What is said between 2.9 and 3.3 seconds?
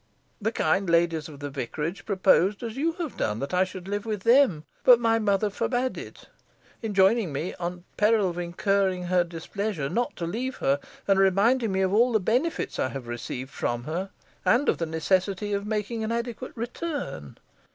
have